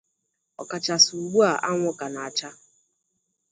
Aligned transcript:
ọkachasị 0.61 1.11
ugbu 1.19 1.39
a 1.49 1.51
anwụ 1.69 1.91
ka 1.99 2.05
na-acha 2.13 2.49